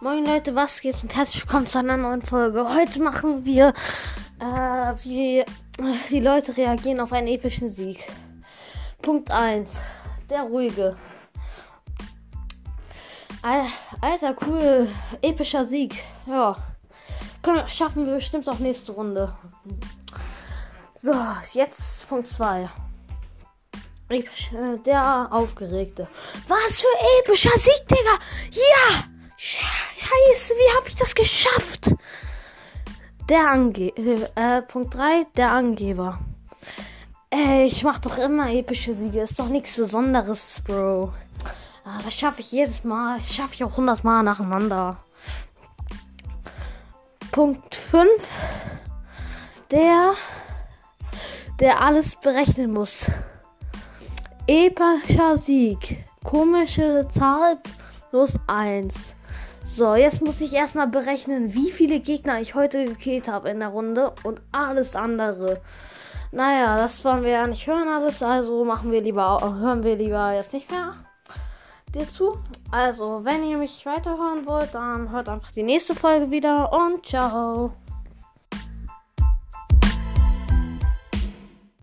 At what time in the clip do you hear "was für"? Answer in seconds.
26.46-27.24